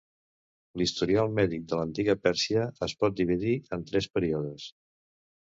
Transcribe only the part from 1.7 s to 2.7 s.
de l'antiga Pèrsia